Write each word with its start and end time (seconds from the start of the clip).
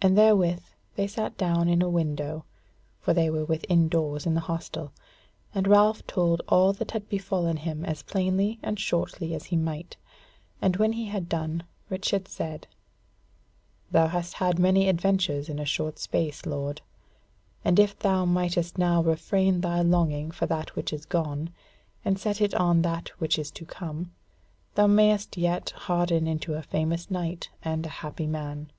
And 0.00 0.16
therewith 0.16 0.60
they 0.94 1.08
sat 1.08 1.36
down 1.36 1.68
in 1.68 1.82
a 1.82 1.90
window, 1.90 2.44
for 3.00 3.12
they 3.12 3.28
were 3.28 3.44
within 3.44 3.88
doors 3.88 4.24
in 4.24 4.34
the 4.34 4.42
hostel, 4.46 4.92
and 5.52 5.66
Ralph 5.66 6.06
told 6.06 6.40
all 6.48 6.72
that 6.74 6.92
had 6.92 7.08
befallen 7.08 7.56
him 7.56 7.84
as 7.84 8.04
plainly 8.04 8.60
and 8.62 8.78
shortly 8.78 9.34
as 9.34 9.46
he 9.46 9.56
might; 9.56 9.96
and 10.62 10.76
when 10.76 10.92
he 10.92 11.06
had 11.06 11.28
done, 11.28 11.64
Richard 11.90 12.28
said: 12.28 12.68
"Thou 13.90 14.06
has 14.06 14.34
had 14.34 14.60
much 14.60 14.76
adventure 14.76 15.42
in 15.48 15.58
a 15.58 15.64
short 15.64 15.98
space, 15.98 16.46
lord, 16.46 16.80
and 17.64 17.80
if 17.80 17.98
thou 17.98 18.24
mightest 18.24 18.78
now 18.78 19.02
refrain 19.02 19.62
thy 19.62 19.82
longing 19.82 20.30
for 20.30 20.46
that 20.46 20.76
which 20.76 20.92
is 20.92 21.04
gone, 21.04 21.50
and 22.04 22.20
set 22.20 22.40
it 22.40 22.54
on 22.54 22.82
that 22.82 23.08
which 23.18 23.36
is 23.36 23.50
to 23.50 23.64
come, 23.64 24.12
thou 24.76 24.86
mayest 24.86 25.36
yet 25.36 25.70
harden 25.70 26.28
into 26.28 26.54
a 26.54 26.62
famous 26.62 27.10
knight 27.10 27.48
and 27.64 27.84
a 27.84 27.88
happy 28.04 28.28
man." 28.28 28.70